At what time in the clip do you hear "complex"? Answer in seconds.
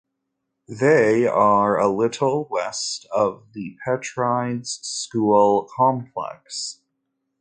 5.77-6.81